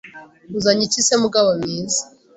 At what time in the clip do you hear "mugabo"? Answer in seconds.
1.23-1.49